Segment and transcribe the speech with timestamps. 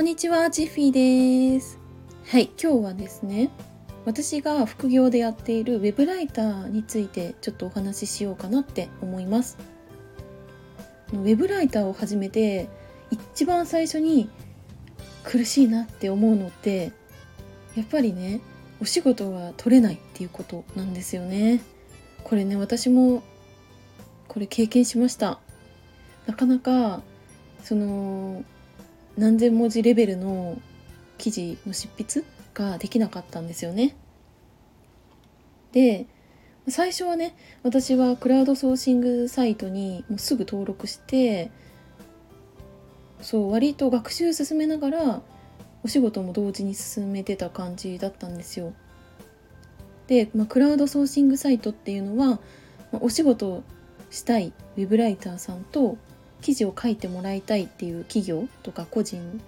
[0.00, 1.78] こんにちは、ジッフィーです。
[2.28, 3.50] はい、今日はですね、
[4.06, 9.58] 私が副業でやっているウェブライターについてちょっとお話ししようかなって思います。
[11.12, 12.70] ウェブライターを始めて
[13.10, 14.30] 一番最初に
[15.22, 16.92] 苦しいなって思うのって
[17.76, 18.40] やっぱりね
[18.80, 21.60] お仕事が取れないっていうことなんですよね。
[22.24, 23.22] これね私も
[24.28, 25.40] これ経験しました。
[26.26, 27.02] なかなか
[27.62, 28.42] その
[29.20, 30.58] 何千文字レベルの
[31.18, 32.24] 記事の執筆
[32.54, 33.94] ができなかったんですよね。
[35.72, 36.06] で
[36.68, 41.50] 最初はね私はクラウドソーシングサイトにもうすぐ登録して
[43.20, 45.22] そう割と学習進めながら
[45.84, 48.72] お仕事も同時に進めてた感じだったんですよ。
[50.06, 52.40] で、まあ、クラウドソーシングサイトっていうのは、
[52.90, 53.62] まあ、お仕事
[54.10, 55.98] したいウェブライターさんと
[56.40, 59.40] 記事を書いてもらいたいっていう企業とか個人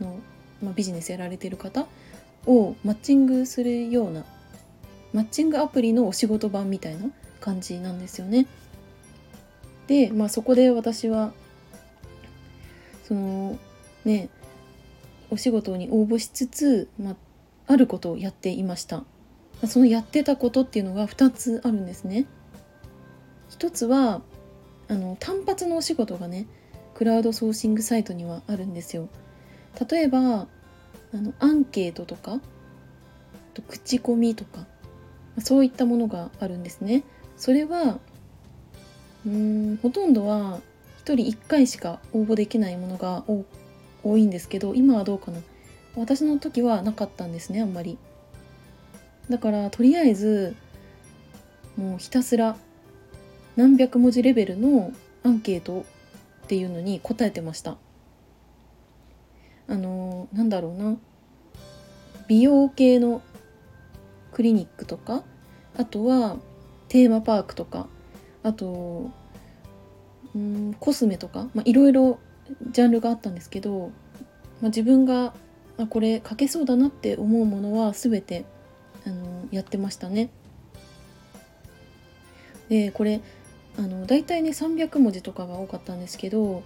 [0.00, 0.18] の、
[0.62, 1.86] まあ、ビジネスやられてる方
[2.46, 4.24] をマッチングするような
[5.12, 7.06] マッチングアプリのお仕事版みたいな
[7.40, 8.46] 感じなんですよね。
[9.86, 11.32] で、まあ、そこで私は
[13.06, 13.58] その
[14.04, 14.28] ね
[15.30, 17.16] お仕事に応募しつつ、まあ、
[17.66, 19.04] あることをやっていました。
[19.66, 22.26] そのやってたことっていうのが2つあるんですね。
[23.48, 24.20] 一つは
[24.88, 26.46] あの単発のお仕事がね
[26.94, 29.08] クラウドソーシングサイトにはあるんですよ。
[29.90, 30.46] 例えば
[31.12, 32.40] あのアンケートとか
[33.54, 34.66] と口コミとか
[35.38, 37.04] そういったものがあるんですね。
[37.36, 37.98] それは
[39.26, 40.60] うんほとんどは
[41.04, 43.24] 1人1回しか応募できないものが
[44.02, 45.40] 多いんですけど今はどうかな
[45.96, 47.98] 私の時はなかったんですねあんまり。
[49.30, 50.54] だからとりあえず
[51.76, 52.56] もうひたすら
[53.56, 55.84] 何百文字レベルのアンケート
[56.44, 57.76] っていうのに答えてました
[59.68, 60.96] あのなんだろうな
[62.28, 63.22] 美容系の
[64.32, 65.22] クリニックとか
[65.76, 66.36] あとは
[66.88, 67.86] テーマパークとか
[68.42, 69.10] あと
[70.34, 72.18] うんコスメとかいろいろ
[72.70, 73.90] ジャンルがあったんですけど、
[74.60, 75.34] まあ、自分が
[75.78, 78.44] あこれ書けそうだなって思うものは全て
[79.06, 80.30] あのやってましたね。
[82.68, 83.20] でこれ
[83.76, 86.62] あの大体ね300文字とかが多かったんですけど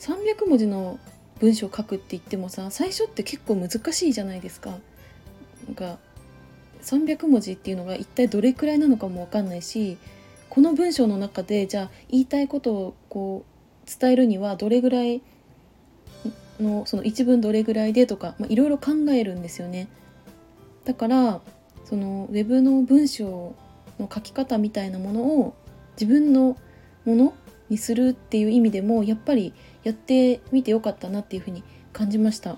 [0.00, 0.98] 300文字の
[1.40, 4.78] 文章書くって言ってもさ最初って結構難しいじゃないですか。
[5.66, 5.98] なんか
[6.82, 9.98] 300文字っていうのが一体どれくらいなのかも分かんないし
[10.48, 15.22] この文章の中でじゃあ言いたいことをこう伝えるにはどれぐらい
[16.60, 19.88] のその一文どれぐらいでとかいろいろ考えるんですよね。
[20.84, 21.40] だから
[21.84, 23.54] そのウェブの文章
[23.98, 25.54] の書き方みたいなものを
[26.00, 26.56] 自分の
[27.04, 27.34] もの
[27.68, 29.52] にするっていう意味でもやっぱり
[29.82, 31.62] やってみてよかったなっていうふうに
[31.92, 32.56] 感じました。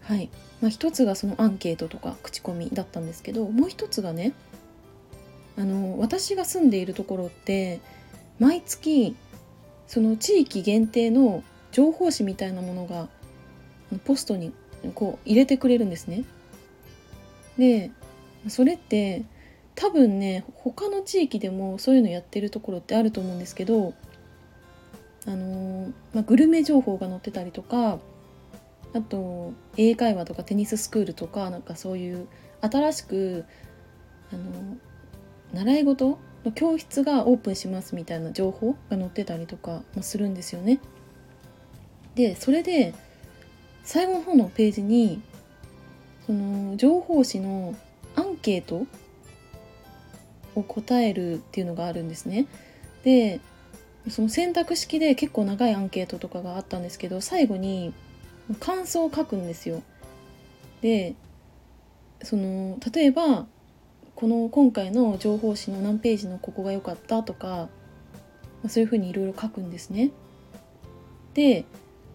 [0.00, 0.30] はい、
[0.60, 4.32] まあ、一つがそのアンケートとか口コミだったんですけどもう一つがね
[5.56, 7.80] あの私が住んでいるところって
[8.38, 9.14] 毎月
[9.86, 13.08] その地域限定の情報誌みたいなものが
[14.04, 14.52] ポストに
[14.94, 16.24] こう入れてくれるんですね。
[17.58, 17.90] で
[18.48, 19.24] それって
[19.74, 23.94] 多分ね他の地域でもそういうのやってるところってあると思うんですけど
[25.26, 27.98] あのー、まあ、グルメ情報が載ってたりとか
[28.94, 32.28] あと英会話とかテニススクールとかなんかそういう
[32.60, 33.44] 新しく
[34.32, 34.76] あの
[35.52, 40.80] 習い事の教室がオープンしますみたいな情報が載ってたりとかもするんですよね。
[42.14, 42.94] でそれで
[43.84, 45.22] 最後の方のページに
[46.26, 47.74] その情報誌の
[48.14, 48.86] アンケート
[50.54, 52.46] を答えるっていうのがあるんですね。
[53.04, 53.40] で
[54.08, 57.92] その選択式で結構長いアンケートとかがあったんですけど最後に
[58.58, 59.82] 感想を書くんですよ。
[60.80, 61.14] で
[62.22, 63.46] その例えば
[64.14, 67.68] この今回の情報誌の何ページのここが良かったとか
[68.62, 70.10] まそういうふうにいろいろ書くんですね。
[71.34, 71.64] で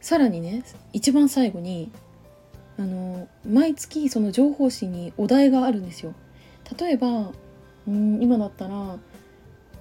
[0.00, 1.90] さらにね一番最後に
[2.78, 6.14] あの毎月その情報誌にお題があるんですよ。
[6.78, 7.32] 例えば
[7.86, 8.98] うん今だったら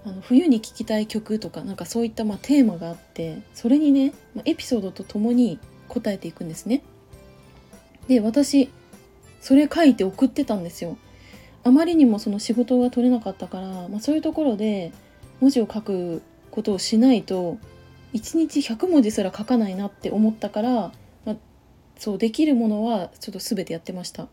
[0.03, 6.81] あの冬に聴きたい曲とかなんかそういったまあテーマがあってそれにね、まあ、エピソードとともに答えていくんですね。
[8.07, 8.69] で私
[9.41, 10.97] それ書いて送ってたんですよ。
[11.63, 14.91] あまりにもその仕事が取れなかったから、まあ、そういうところで
[15.39, 17.57] 文字を書くことをしないと
[18.13, 20.91] 1日100文字すら書かないなって思ったから、
[21.25, 21.35] まあ、
[21.97, 24.27] そうできるものはちょっと全てやってました。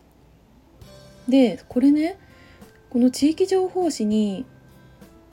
[1.27, 2.17] でこれね
[2.89, 4.45] この地域情報誌に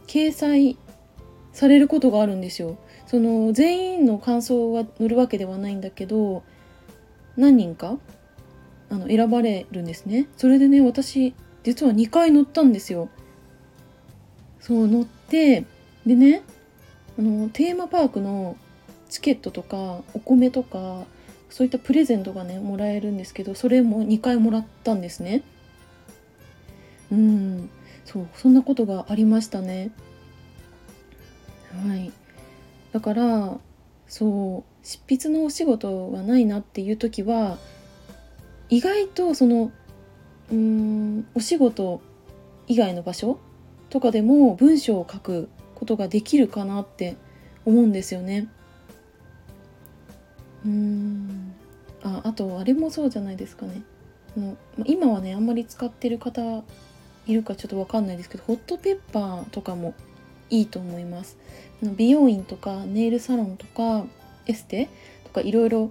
[0.07, 0.77] 掲載
[1.53, 2.77] されることがあるんですよ。
[3.07, 6.43] その全員の感想が載るわけではないんだけど
[7.37, 7.99] 何人か
[8.91, 10.29] あの選ばれるんですね。
[10.37, 13.09] それでね私実は2回乗ったんですよ。
[14.61, 15.65] そう乗って
[16.05, 16.43] でね
[17.19, 18.57] あのテーマパークの
[19.09, 21.05] チケットとかお米とか
[21.49, 25.43] そういったプレゼントがねもらえるんですけどそれも2回もらったんですね。
[27.11, 27.71] うん
[28.05, 29.91] そうそんなことがありましたね
[31.87, 32.13] はい
[32.93, 33.59] だから
[34.07, 37.59] そう執筆のお仕事がないなっていう時は
[38.69, 39.73] 意外とその
[40.51, 42.01] うんお仕事
[42.69, 43.39] 以外の場所
[43.91, 47.17] とかでも文章を書くことができるかなって
[47.65, 48.49] 思うんですよね。
[50.65, 51.55] うん
[52.03, 53.83] ああとあれもそうじゃないですかね。
[54.37, 56.63] あの今はねあんまり使ってる方
[57.27, 59.95] いるかちょっと分かんないですけどホットペッパーとかも
[60.51, 61.37] いいと思います。
[61.83, 64.07] 美容院とかネイルサロンとか
[64.47, 64.89] エステ
[65.25, 65.91] とかいろいろ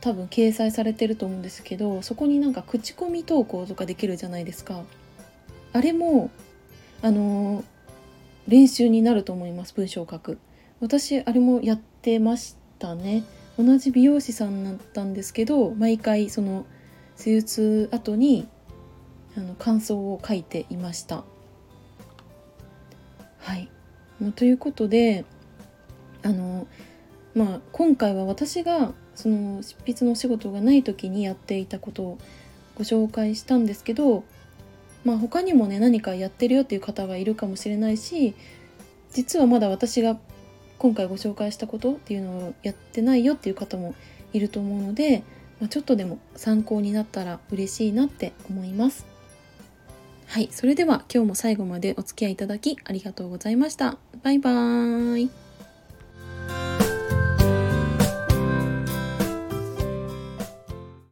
[0.00, 4.82] 多分掲載されてると思うんですけどそこになんか口コミ投稿とかできるじゃないですか。
[5.72, 6.30] あれも
[7.02, 7.62] あの、
[8.48, 10.38] 練習になると思います文章を書く。
[10.80, 13.24] 私あれもやってましたね。
[13.58, 16.66] 同じ美容師さんだったんですけど毎回その
[17.16, 18.46] 施術後に
[19.36, 21.24] あの感想を書いていました
[23.38, 23.68] はい
[24.20, 25.24] まということで
[26.22, 26.66] あの
[27.34, 32.18] まあ今回は私がその執筆のお仕事がない時にやっていたことを
[32.76, 34.24] ご紹介したんですけど、
[35.04, 38.34] まあ、他にもね何かやってるよっていう方がいるかもしれないし
[39.12, 40.18] 実はまだ私が
[40.78, 43.94] 今回ご紹介したことっていうのをやってないよっていう方も
[44.34, 45.22] いると思うので、
[45.58, 49.15] まあ、ちょっとでも参考になったら嬉しいなって思います。
[50.26, 53.96] はい、それでは今日も最後までお付き合いいただきありがとうございました。
[54.22, 55.45] バイバーイ。